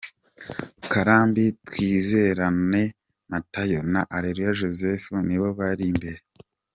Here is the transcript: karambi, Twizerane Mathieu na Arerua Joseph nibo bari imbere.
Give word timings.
karambi, 0.91 1.45
Twizerane 1.65 2.83
Mathieu 3.29 3.81
na 3.93 4.01
Arerua 4.15 4.57
Joseph 4.59 5.05
nibo 5.27 5.49
bari 5.59 5.85
imbere. 5.93 6.19